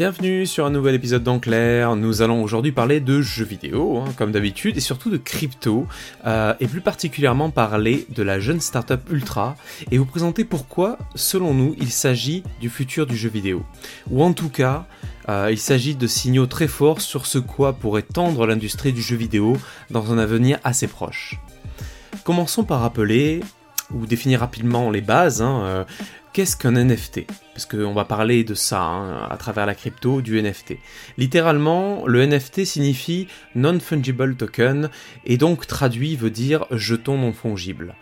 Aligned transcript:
Bienvenue 0.00 0.46
sur 0.46 0.64
un 0.64 0.70
nouvel 0.70 0.94
épisode 0.94 1.22
d'Enclair. 1.22 1.94
Nous 1.94 2.22
allons 2.22 2.42
aujourd'hui 2.42 2.72
parler 2.72 3.00
de 3.00 3.20
jeux 3.20 3.44
vidéo, 3.44 3.98
hein, 3.98 4.14
comme 4.16 4.32
d'habitude, 4.32 4.78
et 4.78 4.80
surtout 4.80 5.10
de 5.10 5.18
crypto, 5.18 5.86
euh, 6.26 6.54
et 6.58 6.68
plus 6.68 6.80
particulièrement 6.80 7.50
parler 7.50 8.06
de 8.08 8.22
la 8.22 8.40
jeune 8.40 8.60
startup 8.60 9.00
Ultra, 9.10 9.56
et 9.90 9.98
vous 9.98 10.06
présenter 10.06 10.46
pourquoi, 10.46 10.96
selon 11.14 11.52
nous, 11.52 11.76
il 11.78 11.90
s'agit 11.90 12.44
du 12.62 12.70
futur 12.70 13.06
du 13.06 13.14
jeu 13.14 13.28
vidéo. 13.28 13.62
Ou 14.10 14.22
en 14.22 14.32
tout 14.32 14.48
cas, 14.48 14.86
euh, 15.28 15.48
il 15.50 15.58
s'agit 15.58 15.96
de 15.96 16.06
signaux 16.06 16.46
très 16.46 16.68
forts 16.68 17.02
sur 17.02 17.26
ce 17.26 17.36
quoi 17.38 17.74
pourrait 17.74 18.00
tendre 18.00 18.46
l'industrie 18.46 18.94
du 18.94 19.02
jeu 19.02 19.16
vidéo 19.16 19.58
dans 19.90 20.14
un 20.14 20.18
avenir 20.18 20.58
assez 20.64 20.86
proche. 20.86 21.38
Commençons 22.30 22.62
par 22.62 22.82
rappeler 22.82 23.40
ou 23.92 24.06
définir 24.06 24.38
rapidement 24.38 24.88
les 24.88 25.00
bases. 25.00 25.42
Hein, 25.42 25.62
euh, 25.64 25.84
Qu'est-ce 26.32 26.56
qu'un 26.56 26.76
NFT 26.76 27.26
Parce 27.54 27.66
qu'on 27.66 27.92
va 27.92 28.04
parler 28.04 28.44
de 28.44 28.54
ça 28.54 28.82
hein, 28.82 29.26
à 29.28 29.36
travers 29.36 29.66
la 29.66 29.74
crypto, 29.74 30.20
du 30.20 30.40
NFT. 30.40 30.74
Littéralement, 31.18 32.06
le 32.06 32.24
NFT 32.24 32.64
signifie 32.64 33.26
Non-Fungible 33.56 34.36
Token 34.36 34.90
et 35.24 35.38
donc 35.38 35.66
traduit 35.66 36.14
veut 36.14 36.30
dire 36.30 36.66
jeton 36.70 37.18
non 37.18 37.32
fongible. 37.32 37.96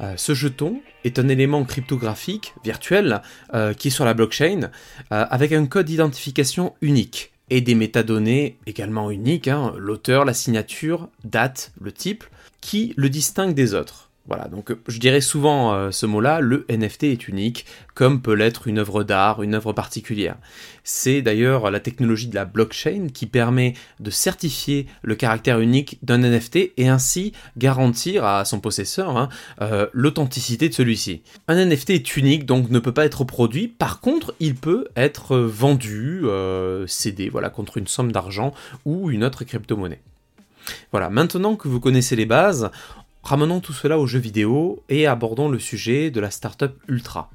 Euh, 0.00 0.14
ce 0.16 0.34
jeton 0.34 0.80
est 1.04 1.20
un 1.20 1.28
élément 1.28 1.62
cryptographique 1.62 2.54
virtuel 2.64 3.22
euh, 3.54 3.74
qui 3.74 3.88
est 3.88 3.92
sur 3.92 4.04
la 4.04 4.14
blockchain 4.14 4.72
avec 5.10 5.52
un 5.52 5.66
code 5.66 5.86
d'identification 5.86 6.74
unique 6.80 7.30
et 7.48 7.60
des 7.60 7.76
métadonnées 7.76 8.58
également 8.66 9.12
uniques, 9.12 9.46
hein, 9.46 9.72
l'auteur, 9.78 10.24
la 10.24 10.34
signature, 10.34 11.08
date, 11.22 11.72
le 11.80 11.92
type, 11.92 12.24
qui 12.60 12.94
le 12.96 13.08
distingue 13.08 13.54
des 13.54 13.74
autres. 13.74 14.08
Voilà, 14.28 14.46
donc 14.48 14.70
euh, 14.70 14.78
je 14.86 14.98
dirais 14.98 15.22
souvent 15.22 15.72
euh, 15.72 15.90
ce 15.90 16.04
mot-là, 16.04 16.40
le 16.40 16.66
NFT 16.68 17.04
est 17.04 17.28
unique, 17.28 17.64
comme 17.94 18.20
peut 18.20 18.34
l'être 18.34 18.68
une 18.68 18.78
œuvre 18.78 19.02
d'art, 19.02 19.42
une 19.42 19.54
œuvre 19.54 19.72
particulière. 19.72 20.36
C'est 20.84 21.22
d'ailleurs 21.22 21.70
la 21.70 21.80
technologie 21.80 22.28
de 22.28 22.34
la 22.34 22.44
blockchain 22.44 23.06
qui 23.12 23.24
permet 23.24 23.72
de 24.00 24.10
certifier 24.10 24.86
le 25.02 25.14
caractère 25.14 25.60
unique 25.60 25.98
d'un 26.02 26.18
NFT 26.18 26.72
et 26.76 26.88
ainsi 26.88 27.32
garantir 27.56 28.26
à 28.26 28.44
son 28.44 28.60
possesseur 28.60 29.16
hein, 29.16 29.30
euh, 29.62 29.86
l'authenticité 29.94 30.68
de 30.68 30.74
celui-ci. 30.74 31.22
Un 31.48 31.64
NFT 31.64 31.90
est 31.90 32.16
unique, 32.18 32.44
donc 32.44 32.68
ne 32.68 32.80
peut 32.80 32.92
pas 32.92 33.06
être 33.06 33.24
produit, 33.24 33.66
par 33.66 34.00
contre 34.00 34.34
il 34.40 34.56
peut 34.56 34.88
être 34.94 35.38
vendu, 35.38 36.24
cédé, 36.86 37.30
voilà, 37.30 37.48
contre 37.48 37.78
une 37.78 37.86
somme 37.86 38.12
d'argent 38.12 38.52
ou 38.84 39.10
une 39.10 39.24
autre 39.24 39.44
crypto-monnaie. 39.44 40.00
Voilà, 40.92 41.10
maintenant 41.10 41.56
que 41.56 41.68
vous 41.68 41.80
connaissez 41.80 42.16
les 42.16 42.26
bases, 42.26 42.70
Ramenons 43.28 43.60
tout 43.60 43.74
cela 43.74 43.98
aux 43.98 44.06
jeux 44.06 44.18
vidéo 44.18 44.82
et 44.88 45.06
abordons 45.06 45.50
le 45.50 45.58
sujet 45.58 46.10
de 46.10 46.18
la 46.18 46.30
startup 46.30 46.72
Ultra. 46.88 47.30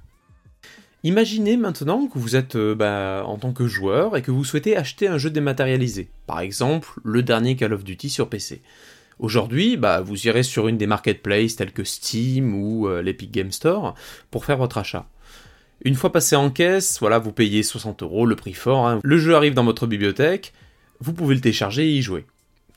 Imaginez 1.03 1.55
maintenant 1.55 2.07
que 2.07 2.17
vous 2.17 2.35
êtes 2.35 2.55
euh, 2.55 2.73
bah, 2.73 3.23
en 3.27 3.37
tant 3.37 3.51
que 3.51 3.67
joueur 3.67 4.17
et 4.17 4.23
que 4.23 4.31
vous 4.31 4.43
souhaitez 4.43 4.75
acheter 4.75 5.07
un 5.07 5.19
jeu 5.19 5.29
dématérialisé, 5.29 6.09
par 6.25 6.39
exemple 6.39 6.99
le 7.03 7.21
dernier 7.21 7.55
Call 7.55 7.73
of 7.73 7.83
Duty 7.83 8.09
sur 8.09 8.27
PC. 8.27 8.63
Aujourd'hui, 9.19 9.77
bah, 9.77 10.01
vous 10.01 10.25
irez 10.25 10.41
sur 10.41 10.67
une 10.67 10.77
des 10.77 10.87
marketplaces 10.87 11.57
telles 11.57 11.73
que 11.73 11.83
Steam 11.83 12.55
ou 12.55 12.87
euh, 12.87 13.03
l'Epic 13.03 13.29
Game 13.29 13.51
Store 13.51 13.93
pour 14.31 14.45
faire 14.45 14.57
votre 14.57 14.79
achat. 14.79 15.05
Une 15.85 15.93
fois 15.93 16.11
passé 16.11 16.35
en 16.35 16.49
caisse, 16.49 16.99
voilà, 17.01 17.19
vous 17.19 17.33
payez 17.33 17.61
60 17.61 18.01
euros, 18.01 18.25
le 18.25 18.35
prix 18.35 18.53
fort, 18.53 18.87
hein. 18.87 18.99
le 19.03 19.17
jeu 19.19 19.35
arrive 19.35 19.53
dans 19.53 19.65
votre 19.65 19.85
bibliothèque, 19.85 20.53
vous 21.01 21.13
pouvez 21.13 21.35
le 21.35 21.41
télécharger 21.41 21.83
et 21.83 21.97
y 21.97 22.01
jouer. 22.01 22.25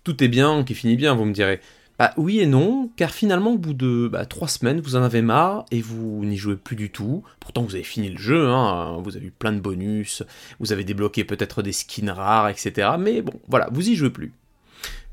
Tout 0.06 0.22
est 0.22 0.28
bien, 0.28 0.62
qui 0.62 0.76
finit 0.76 0.94
bien, 0.94 1.16
vous 1.16 1.24
me 1.24 1.32
direz. 1.32 1.58
Bah 1.98 2.14
oui 2.16 2.38
et 2.38 2.46
non, 2.46 2.88
car 2.94 3.10
finalement 3.10 3.54
au 3.54 3.58
bout 3.58 3.74
de 3.74 4.06
bah, 4.06 4.24
trois 4.24 4.46
semaines, 4.46 4.80
vous 4.80 4.94
en 4.94 5.02
avez 5.02 5.20
marre 5.20 5.64
et 5.72 5.80
vous 5.80 6.24
n'y 6.24 6.36
jouez 6.36 6.54
plus 6.54 6.76
du 6.76 6.90
tout. 6.90 7.24
Pourtant 7.40 7.64
vous 7.64 7.74
avez 7.74 7.82
fini 7.82 8.08
le 8.10 8.16
jeu, 8.16 8.48
hein, 8.48 9.00
vous 9.02 9.16
avez 9.16 9.26
eu 9.26 9.32
plein 9.32 9.52
de 9.52 9.58
bonus, 9.58 10.22
vous 10.60 10.70
avez 10.70 10.84
débloqué 10.84 11.24
peut-être 11.24 11.60
des 11.60 11.72
skins 11.72 12.10
rares, 12.10 12.48
etc. 12.48 12.90
Mais 13.00 13.20
bon, 13.20 13.32
voilà, 13.48 13.68
vous 13.72 13.88
y 13.88 13.96
jouez 13.96 14.10
plus. 14.10 14.32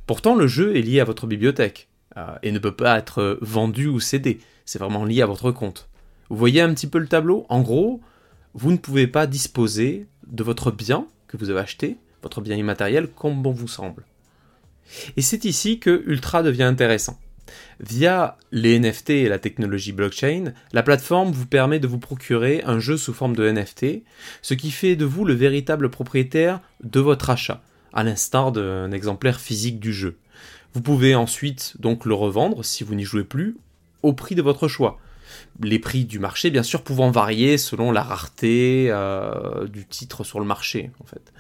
Pourtant 0.06 0.36
le 0.36 0.46
jeu 0.46 0.76
est 0.76 0.84
lié 0.84 1.00
à 1.00 1.06
votre 1.06 1.26
bibliothèque 1.26 1.88
euh, 2.18 2.28
et 2.44 2.52
ne 2.52 2.60
peut 2.60 2.76
pas 2.76 3.00
être 3.00 3.40
vendu 3.42 3.88
ou 3.88 4.00
cédé. 4.00 4.38
C'est 4.64 4.78
vraiment 4.78 5.06
lié 5.06 5.24
à 5.24 5.26
votre 5.26 5.50
compte. 5.50 5.90
Vous 6.30 6.38
voyez 6.38 6.62
un 6.62 6.72
petit 6.72 6.86
peu 6.86 7.00
le 7.00 7.08
tableau? 7.08 7.48
En 7.50 7.62
gros, 7.64 8.00
vous 8.54 8.72
ne 8.72 8.78
pouvez 8.78 9.08
pas 9.08 9.26
disposer 9.26 10.06
de 10.28 10.44
votre 10.44 10.70
bien 10.70 11.08
que 11.28 11.36
vous 11.36 11.50
avez 11.50 11.62
acheté, 11.62 11.98
votre 12.22 12.42
bien 12.42 12.58
immatériel, 12.58 13.08
comme 13.08 13.42
bon 13.42 13.54
vous 13.54 13.68
semble. 13.68 14.06
Et 15.18 15.22
c'est 15.22 15.46
ici 15.46 15.80
que 15.80 16.04
Ultra 16.06 16.44
devient 16.44 16.64
intéressant. 16.64 17.20
Via 17.80 18.38
les 18.52 18.80
NFT 18.80 19.10
et 19.12 19.30
la 19.30 19.40
technologie 19.40 19.92
blockchain, 19.92 20.54
la 20.72 20.84
plateforme 20.84 21.32
vous 21.32 21.46
permet 21.46 21.80
de 21.80 21.88
vous 21.88 22.00
procurer 22.00 22.62
un 22.66 22.80
jeu 22.80 22.98
sous 22.98 23.14
forme 23.14 23.36
de 23.36 23.50
NFT, 23.50 24.04
ce 24.42 24.54
qui 24.54 24.72
fait 24.72 24.96
de 24.96 25.06
vous 25.06 25.26
le 25.26 25.34
véritable 25.34 25.90
propriétaire 25.90 26.62
de 26.84 27.00
votre 27.00 27.30
achat, 27.30 27.62
à 27.92 28.04
l'instar 28.04 28.52
d'un 28.52 28.92
exemplaire 28.92 29.40
physique 29.40 29.80
du 29.80 29.94
jeu. 29.94 30.18
Vous 30.74 30.82
pouvez 30.82 31.16
ensuite 31.16 31.76
donc 31.80 32.06
le 32.06 32.14
revendre 32.14 32.64
si 32.64 32.84
vous 32.84 32.96
n'y 32.96 33.04
jouez 33.04 33.24
plus 33.24 33.58
au 34.02 34.14
prix 34.14 34.36
de 34.36 34.42
votre 34.42 34.68
choix. 34.68 35.00
Les 35.62 35.80
prix 35.80 36.06
du 36.06 36.20
marché, 36.20 36.52
bien 36.52 36.64
sûr, 36.64 36.84
pouvant 36.84 37.12
varier 37.12 37.58
selon 37.58 37.92
la 37.92 38.04
rareté 38.04 38.88
euh, 38.90 39.68
du 39.68 39.86
titre 39.86 40.24
sur 40.24 40.40
le 40.40 40.46
marché, 40.46 40.92
en 41.00 41.06
fait. 41.06 41.34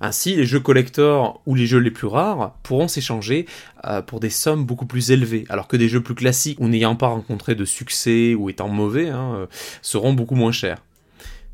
Ainsi, 0.00 0.34
les 0.34 0.44
jeux 0.44 0.60
collector 0.60 1.40
ou 1.46 1.54
les 1.54 1.66
jeux 1.66 1.78
les 1.78 1.90
plus 1.90 2.06
rares 2.06 2.56
pourront 2.62 2.88
s'échanger 2.88 3.46
euh, 3.84 4.02
pour 4.02 4.20
des 4.20 4.28
sommes 4.28 4.64
beaucoup 4.64 4.84
plus 4.86 5.10
élevées, 5.10 5.44
alors 5.48 5.68
que 5.68 5.76
des 5.76 5.88
jeux 5.88 6.02
plus 6.02 6.14
classiques 6.14 6.60
ou 6.60 6.68
n'ayant 6.68 6.96
pas 6.96 7.08
rencontré 7.08 7.54
de 7.54 7.64
succès 7.64 8.34
ou 8.34 8.50
étant 8.50 8.68
mauvais 8.68 9.08
hein, 9.08 9.34
euh, 9.34 9.46
seront 9.80 10.12
beaucoup 10.12 10.34
moins 10.34 10.52
chers. 10.52 10.82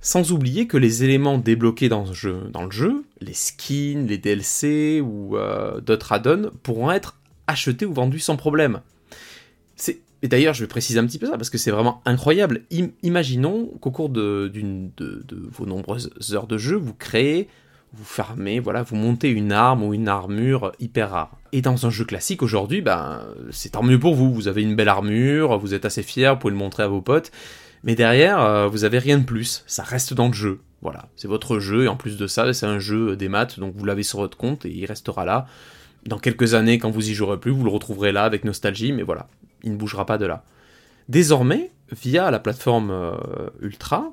Sans 0.00 0.32
oublier 0.32 0.66
que 0.66 0.76
les 0.76 1.04
éléments 1.04 1.38
débloqués 1.38 1.88
dans, 1.88 2.04
le 2.04 2.70
jeu, 2.72 3.04
les 3.20 3.34
skins, 3.34 4.06
les 4.08 4.19
DLC 4.19 5.00
ou 5.00 5.36
euh, 5.36 5.81
d'autres 5.81 6.10
add-ons, 6.10 6.50
pourront 6.64 6.91
être 6.91 7.20
achetés 7.47 7.86
ou 7.86 7.92
vendus 7.92 8.19
sans 8.19 8.36
problème. 8.36 8.81
Et 10.25 10.28
d'ailleurs, 10.28 10.54
je 10.54 10.62
vais 10.62 10.69
préciser 10.69 11.00
un 11.00 11.06
petit 11.06 11.19
peu 11.19 11.26
ça 11.26 11.36
parce 11.36 11.50
que 11.50 11.58
c'est 11.58 11.72
vraiment 11.72 12.00
incroyable. 12.04 12.62
imaginons 13.02 13.66
qu'au 13.81 13.91
cours 13.91 14.08
de, 14.08 14.50
de, 14.54 15.22
vos 15.50 15.66
nombreuses 15.66 16.10
heures 16.32 16.47
de 16.47 16.58
jeu, 16.58 16.76
vous 16.76 16.94
créez 16.94 17.48
vous 17.94 18.04
fermez, 18.04 18.58
voilà, 18.58 18.82
vous 18.82 18.97
montez 18.97 19.28
une 19.28 19.53
arme 19.53 19.82
ou 19.82 19.92
une 19.92 20.08
armure 20.08 20.72
hyper 20.80 21.10
rare. 21.10 21.36
Et 21.53 21.60
dans 21.60 21.86
un 21.86 21.91
jeu 21.91 22.04
classique 22.04 22.42
aujourd'hui, 22.42 22.80
ben, 22.80 23.22
c'est 23.50 23.70
tant 23.70 23.82
mieux 23.82 23.98
pour 23.98 24.14
vous. 24.14 24.32
Vous 24.32 24.48
avez 24.48 24.62
une 24.62 24.75
belle 24.75 24.88
armure, 24.88 25.58
vous 25.58 25.75
êtes 25.75 25.84
assez 25.84 26.02
fier, 26.02 26.34
vous 26.34 26.41
pouvez 26.41 26.52
le 26.52 26.58
montrer 26.58 26.82
à 26.82 26.88
vos 26.88 27.02
potes. 27.02 27.31
Mais 27.84 27.94
derrière, 27.94 28.41
euh, 28.41 28.69
vous 28.69 28.84
avez 28.84 28.98
rien 28.98 29.19
de 29.19 29.25
plus. 29.25 29.62
Ça 29.66 29.82
reste 29.82 30.14
dans 30.14 30.28
le 30.28 30.32
jeu. 30.32 30.60
Voilà, 30.81 31.08
c'est 31.16 31.28
votre 31.28 31.58
jeu 31.58 31.84
et 31.84 31.88
en 31.88 31.97
plus 31.97 32.16
de 32.16 32.26
ça, 32.26 32.52
c'est 32.52 32.66
un 32.66 32.78
jeu 32.78 33.14
des 33.14 33.28
maths, 33.28 33.60
donc 33.60 33.75
vous 33.76 33.84
l'avez 33.84 34.02
sur 34.02 34.19
votre 34.19 34.36
compte 34.36 34.66
et 34.66 34.70
il 34.70 34.84
restera 34.86 35.25
là. 35.25 35.47
Dans 36.06 36.19
quelques 36.19 36.54
années, 36.54 36.78
quand 36.78 36.91
vous 36.91 37.10
y 37.10 37.14
jouerez 37.14 37.38
plus, 37.38 37.52
vous 37.52 37.62
le 37.62 37.70
retrouverez 37.70 38.10
là 38.10 38.25
avec 38.25 38.44
nostalgie, 38.44 38.92
mais 38.92 39.04
voilà, 39.04 39.28
il 39.62 39.72
ne 39.72 39.76
bougera 39.76 40.06
pas 40.06 40.19
de 40.19 40.26
là. 40.26 40.44
Désormais, 41.08 41.70
via 41.92 42.32
la 42.32 42.41
plateforme 42.41 42.91
euh, 42.91 43.14
Ultra, 43.60 44.12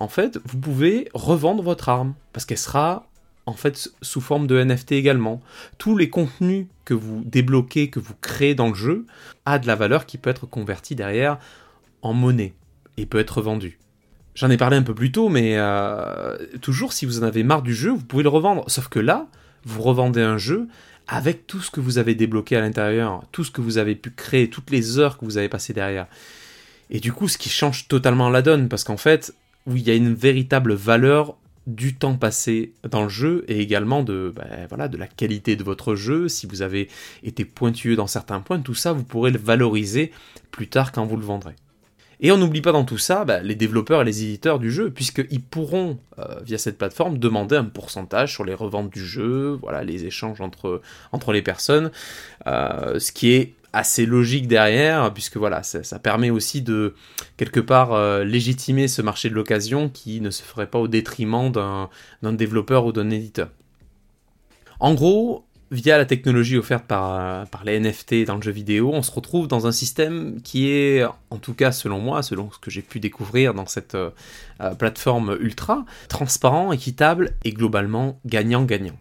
en 0.00 0.08
fait, 0.08 0.38
vous 0.44 0.58
pouvez 0.58 1.08
revendre 1.14 1.62
votre 1.62 1.88
arme 1.90 2.14
parce 2.32 2.46
qu'elle 2.46 2.58
sera 2.58 3.06
en 3.44 3.52
fait 3.52 3.90
sous 4.00 4.20
forme 4.20 4.46
de 4.46 4.62
NFT 4.62 4.92
également. 4.92 5.42
Tous 5.76 5.96
les 5.96 6.08
contenus 6.08 6.66
que 6.86 6.94
vous 6.94 7.22
débloquez, 7.24 7.90
que 7.90 8.00
vous 8.00 8.14
créez 8.22 8.54
dans 8.54 8.68
le 8.68 8.74
jeu, 8.74 9.06
a 9.44 9.58
de 9.58 9.66
la 9.66 9.76
valeur 9.76 10.06
qui 10.06 10.16
peut 10.16 10.30
être 10.30 10.46
convertie 10.46 10.94
derrière 10.94 11.38
en 12.00 12.14
monnaie 12.14 12.54
et 12.96 13.04
peut 13.04 13.18
être 13.18 13.42
vendue. 13.42 13.78
J'en 14.34 14.48
ai 14.48 14.56
parlé 14.56 14.78
un 14.78 14.82
peu 14.82 14.94
plus 14.94 15.12
tôt, 15.12 15.28
mais 15.28 15.58
euh, 15.58 16.36
toujours 16.62 16.94
si 16.94 17.04
vous 17.04 17.20
en 17.20 17.24
avez 17.24 17.42
marre 17.42 17.62
du 17.62 17.74
jeu, 17.74 17.90
vous 17.90 18.04
pouvez 18.04 18.22
le 18.22 18.30
revendre. 18.30 18.64
Sauf 18.68 18.88
que 18.88 19.00
là, 19.00 19.26
vous 19.64 19.82
revendez 19.82 20.22
un 20.22 20.38
jeu 20.38 20.66
avec 21.08 21.46
tout 21.46 21.60
ce 21.60 21.70
que 21.70 21.80
vous 21.80 21.98
avez 21.98 22.14
débloqué 22.14 22.56
à 22.56 22.60
l'intérieur, 22.60 23.22
tout 23.32 23.44
ce 23.44 23.50
que 23.50 23.60
vous 23.60 23.76
avez 23.76 23.96
pu 23.96 24.10
créer, 24.10 24.48
toutes 24.48 24.70
les 24.70 24.98
heures 24.98 25.18
que 25.18 25.26
vous 25.26 25.36
avez 25.36 25.50
passées 25.50 25.74
derrière. 25.74 26.06
Et 26.88 27.00
du 27.00 27.12
coup, 27.12 27.28
ce 27.28 27.36
qui 27.36 27.50
change 27.50 27.86
totalement 27.86 28.30
la 28.30 28.40
donne, 28.40 28.68
parce 28.68 28.84
qu'en 28.84 28.96
fait, 28.96 29.34
oui, 29.70 29.80
il 29.80 29.88
y 29.88 29.90
a 29.90 29.94
une 29.94 30.14
véritable 30.14 30.74
valeur 30.74 31.36
du 31.66 31.94
temps 31.94 32.16
passé 32.16 32.72
dans 32.88 33.02
le 33.02 33.08
jeu 33.08 33.44
et 33.48 33.60
également 33.60 34.02
de, 34.02 34.34
voilà, 34.68 34.88
de 34.88 34.96
la 34.96 35.06
qualité 35.06 35.56
de 35.56 35.62
votre 35.62 35.94
jeu. 35.94 36.28
Si 36.28 36.46
vous 36.46 36.62
avez 36.62 36.88
été 37.22 37.44
pointueux 37.44 37.96
dans 37.96 38.06
certains 38.06 38.40
points, 38.40 38.60
tout 38.60 38.74
ça, 38.74 38.92
vous 38.92 39.04
pourrez 39.04 39.30
le 39.30 39.38
valoriser 39.38 40.10
plus 40.50 40.68
tard 40.68 40.92
quand 40.92 41.06
vous 41.06 41.16
le 41.16 41.24
vendrez. 41.24 41.54
Et 42.22 42.30
on 42.32 42.36
n'oublie 42.36 42.60
pas 42.60 42.72
dans 42.72 42.84
tout 42.84 42.98
ça 42.98 43.24
ben, 43.24 43.42
les 43.42 43.54
développeurs 43.54 44.02
et 44.02 44.04
les 44.04 44.22
éditeurs 44.24 44.58
du 44.58 44.70
jeu, 44.70 44.90
puisqu'ils 44.90 45.40
pourront, 45.40 45.98
euh, 46.18 46.40
via 46.42 46.58
cette 46.58 46.76
plateforme, 46.76 47.16
demander 47.16 47.56
un 47.56 47.64
pourcentage 47.64 48.34
sur 48.34 48.44
les 48.44 48.52
reventes 48.52 48.90
du 48.90 49.04
jeu, 49.04 49.58
voilà, 49.62 49.84
les 49.84 50.04
échanges 50.04 50.40
entre, 50.42 50.82
entre 51.12 51.32
les 51.32 51.40
personnes, 51.40 51.90
euh, 52.46 52.98
ce 52.98 53.12
qui 53.12 53.32
est 53.32 53.54
assez 53.72 54.06
logique 54.06 54.48
derrière, 54.48 55.12
puisque 55.12 55.36
voilà, 55.36 55.62
ça, 55.62 55.98
permet 55.98 56.30
aussi 56.30 56.62
de 56.62 56.94
quelque 57.36 57.60
part 57.60 57.92
euh, 57.92 58.24
légitimer 58.24 58.88
ce 58.88 59.02
marché 59.02 59.28
de 59.30 59.34
l'occasion 59.34 59.88
qui 59.88 60.20
ne 60.20 60.30
se 60.30 60.42
ferait 60.42 60.68
pas 60.68 60.78
au 60.78 60.88
détriment 60.88 61.50
d'un 61.50 62.32
développeur 62.32 62.86
ou 62.86 62.92
d'un 62.92 63.10
éditeur. 63.10 63.48
En 64.80 64.94
gros, 64.94 65.44
via 65.70 65.98
la 65.98 66.04
technologie 66.04 66.56
offerte 66.58 66.86
par, 66.86 67.46
par 67.48 67.64
les 67.64 67.78
NFT 67.78 68.24
dans 68.26 68.36
le 68.36 68.42
jeu 68.42 68.50
vidéo, 68.50 68.90
on 68.92 69.02
se 69.02 69.12
retrouve 69.12 69.46
dans 69.46 69.66
un 69.66 69.72
système 69.72 70.40
qui 70.42 70.68
est, 70.68 71.04
en 71.30 71.38
tout 71.38 71.54
cas 71.54 71.70
selon 71.70 72.00
moi, 72.00 72.22
selon 72.22 72.50
ce 72.50 72.58
que 72.58 72.70
j'ai 72.70 72.82
pu 72.82 72.98
découvrir 72.98 73.54
dans 73.54 73.66
cette 73.66 73.94
euh, 73.94 74.10
plateforme 74.78 75.36
ultra, 75.40 75.84
transparent, 76.08 76.72
équitable 76.72 77.34
et 77.44 77.52
globalement 77.52 78.18
gagnant-gagnant. 78.26 78.98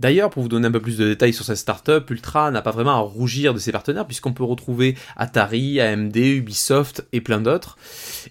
D'ailleurs, 0.00 0.30
pour 0.30 0.42
vous 0.42 0.48
donner 0.48 0.66
un 0.66 0.72
peu 0.72 0.80
plus 0.80 0.98
de 0.98 1.06
détails 1.06 1.32
sur 1.32 1.44
cette 1.44 1.56
startup, 1.56 2.10
Ultra 2.10 2.50
n'a 2.50 2.62
pas 2.62 2.72
vraiment 2.72 2.96
à 2.96 2.98
rougir 2.98 3.54
de 3.54 3.58
ses 3.60 3.70
partenaires 3.70 4.06
puisqu'on 4.06 4.32
peut 4.32 4.42
retrouver 4.42 4.96
Atari, 5.16 5.80
AMD, 5.80 6.16
Ubisoft 6.16 7.06
et 7.12 7.20
plein 7.20 7.40
d'autres. 7.40 7.78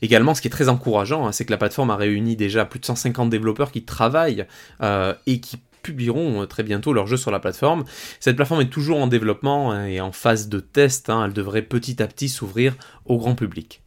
Également, 0.02 0.36
ce 0.36 0.42
qui 0.42 0.50
est 0.50 0.52
très 0.52 0.68
encourageant, 0.68 1.26
hein, 1.26 1.32
c'est 1.32 1.46
que 1.46 1.52
la 1.52 1.58
plateforme 1.58 1.92
a 1.92 1.96
réuni 1.96 2.36
déjà 2.36 2.66
plus 2.66 2.80
de 2.80 2.86
150 2.86 3.30
développeurs 3.30 3.72
qui 3.72 3.84
travaillent 3.84 4.46
euh, 4.82 5.14
et 5.26 5.40
qui 5.40 5.58
publieront 5.82 6.42
euh, 6.42 6.46
très 6.46 6.64
bientôt 6.64 6.92
leur 6.92 7.08
jeu 7.08 7.18
sur 7.18 7.32
la 7.32 7.40
plateforme. 7.40 7.86
Cette 8.20 8.36
plateforme 8.36 8.62
est 8.62 8.70
toujours 8.70 9.00
en 9.00 9.08
développement 9.08 9.72
hein, 9.72 9.86
et 9.86 10.02
en 10.02 10.12
phase 10.12 10.50
de 10.50 10.60
test. 10.60 11.10
Hein. 11.10 11.26
elle 11.26 11.34
devrait 11.34 11.62
petit 11.62 12.04
à 12.04 12.08
petit 12.08 12.28
s'ouvrir 12.28 12.76
au 13.06 13.18
grand 13.18 13.36
public. 13.36 13.82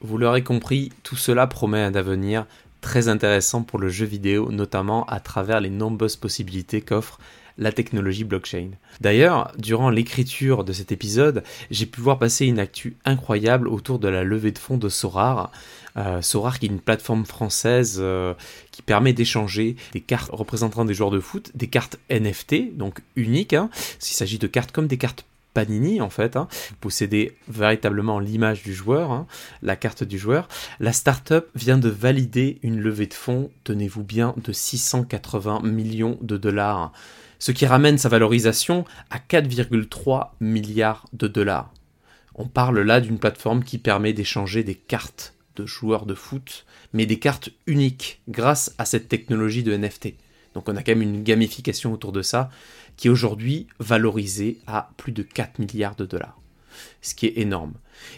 Vous 0.00 0.18
l'aurez 0.18 0.42
compris, 0.42 0.90
tout 1.02 1.16
cela 1.16 1.46
promet 1.46 1.80
un 1.80 1.94
avenir 1.94 2.46
très 2.84 3.08
intéressant 3.08 3.62
pour 3.62 3.78
le 3.78 3.88
jeu 3.88 4.04
vidéo, 4.04 4.52
notamment 4.52 5.06
à 5.06 5.18
travers 5.18 5.58
les 5.58 5.70
nombreuses 5.70 6.16
possibilités 6.16 6.82
qu'offre 6.82 7.18
la 7.56 7.72
technologie 7.72 8.24
blockchain. 8.24 8.72
D'ailleurs, 9.00 9.52
durant 9.56 9.88
l'écriture 9.88 10.64
de 10.64 10.72
cet 10.74 10.92
épisode, 10.92 11.44
j'ai 11.70 11.86
pu 11.86 12.02
voir 12.02 12.18
passer 12.18 12.44
une 12.44 12.58
actu 12.58 12.98
incroyable 13.06 13.68
autour 13.68 13.98
de 13.98 14.08
la 14.08 14.22
levée 14.22 14.52
de 14.52 14.58
fonds 14.58 14.76
de 14.76 14.90
Sorar. 14.90 15.50
Euh, 15.96 16.20
Sorar 16.20 16.58
qui 16.58 16.66
est 16.66 16.68
une 16.68 16.80
plateforme 16.80 17.24
française 17.24 17.96
euh, 18.00 18.34
qui 18.70 18.82
permet 18.82 19.14
d'échanger 19.14 19.76
des 19.92 20.00
cartes 20.02 20.30
représentant 20.30 20.84
des 20.84 20.92
joueurs 20.92 21.10
de 21.10 21.20
foot, 21.20 21.52
des 21.54 21.68
cartes 21.68 21.98
NFT, 22.10 22.76
donc 22.76 23.00
uniques, 23.16 23.54
hein, 23.54 23.70
s'il 23.98 24.14
s'agit 24.14 24.38
de 24.38 24.46
cartes 24.46 24.72
comme 24.72 24.88
des 24.88 24.98
cartes 24.98 25.24
Panini 25.54 26.00
en 26.00 26.10
fait. 26.10 26.36
Hein. 26.36 26.48
Vous 26.70 26.76
possédez 26.80 27.36
véritablement 27.48 28.18
l'image 28.18 28.62
du 28.62 28.74
joueur, 28.74 29.12
hein, 29.12 29.26
la 29.62 29.76
carte 29.76 30.04
du 30.04 30.18
joueur. 30.18 30.48
La 30.80 30.92
startup 30.92 31.46
vient 31.54 31.78
de 31.78 31.88
valider 31.88 32.58
une 32.62 32.80
levée 32.80 33.06
de 33.06 33.14
fonds, 33.14 33.50
tenez-vous 33.62 34.04
bien, 34.04 34.34
de 34.36 34.52
680 34.52 35.60
millions 35.62 36.18
de 36.20 36.36
dollars, 36.36 36.92
ce 37.38 37.52
qui 37.52 37.64
ramène 37.64 37.96
sa 37.96 38.08
valorisation 38.08 38.84
à 39.10 39.18
4,3 39.18 40.30
milliards 40.40 41.06
de 41.12 41.28
dollars. 41.28 41.72
On 42.34 42.48
parle 42.48 42.80
là 42.80 43.00
d'une 43.00 43.18
plateforme 43.18 43.62
qui 43.62 43.78
permet 43.78 44.12
d'échanger 44.12 44.64
des 44.64 44.74
cartes 44.74 45.34
de 45.56 45.66
joueurs 45.66 46.04
de 46.04 46.14
foot, 46.14 46.66
mais 46.92 47.06
des 47.06 47.20
cartes 47.20 47.50
uniques 47.66 48.20
grâce 48.28 48.74
à 48.78 48.84
cette 48.84 49.08
technologie 49.08 49.62
de 49.62 49.76
NFT. 49.76 50.14
Donc 50.54 50.68
on 50.68 50.76
a 50.76 50.82
quand 50.82 50.92
même 50.92 51.02
une 51.02 51.22
gamification 51.22 51.92
autour 51.92 52.12
de 52.12 52.22
ça 52.22 52.50
qui 52.96 53.08
est 53.08 53.10
aujourd'hui 53.10 53.66
valorisé 53.78 54.58
à 54.66 54.90
plus 54.96 55.12
de 55.12 55.22
4 55.22 55.58
milliards 55.58 55.96
de 55.96 56.06
dollars. 56.06 56.40
Ce 57.02 57.14
qui 57.14 57.26
est 57.26 57.38
énorme. 57.38 57.74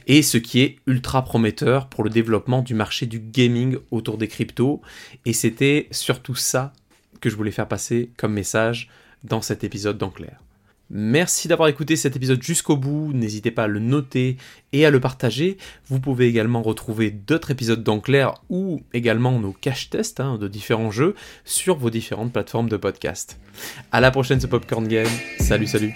Et 0.06 0.22
ce 0.22 0.38
qui 0.38 0.60
est 0.60 0.78
ultra 0.86 1.22
prometteur 1.24 1.88
pour 1.88 2.04
le 2.04 2.10
développement 2.10 2.62
du 2.62 2.74
marché 2.74 3.06
du 3.06 3.18
gaming 3.18 3.76
autour 3.90 4.16
des 4.16 4.28
cryptos. 4.28 4.80
Et 5.24 5.32
c'était 5.32 5.88
surtout 5.90 6.34
ça 6.34 6.72
que 7.20 7.28
je 7.28 7.36
voulais 7.36 7.50
faire 7.50 7.68
passer 7.68 8.10
comme 8.16 8.32
message 8.32 8.88
dans 9.24 9.42
cet 9.42 9.64
épisode 9.64 9.98
d'Enclair. 9.98 10.40
Merci 10.88 11.48
d'avoir 11.48 11.68
écouté 11.68 11.96
cet 11.96 12.14
épisode 12.14 12.42
jusqu'au 12.42 12.76
bout, 12.76 13.12
n'hésitez 13.12 13.50
pas 13.50 13.64
à 13.64 13.66
le 13.66 13.80
noter 13.80 14.36
et 14.72 14.86
à 14.86 14.90
le 14.90 15.00
partager. 15.00 15.56
Vous 15.88 15.98
pouvez 15.98 16.28
également 16.28 16.62
retrouver 16.62 17.10
d'autres 17.10 17.50
épisodes 17.50 17.82
d'Enclair 17.82 18.34
ou 18.50 18.82
également 18.92 19.38
nos 19.40 19.52
cache 19.52 19.90
tests 19.90 20.20
hein, 20.20 20.38
de 20.38 20.46
différents 20.46 20.92
jeux 20.92 21.14
sur 21.44 21.76
vos 21.76 21.90
différentes 21.90 22.32
plateformes 22.32 22.68
de 22.68 22.76
podcast. 22.76 23.40
A 23.90 24.00
la 24.00 24.10
prochaine 24.12 24.40
ce 24.40 24.46
Popcorn 24.46 24.86
Game, 24.86 25.08
salut 25.40 25.66
salut 25.66 25.92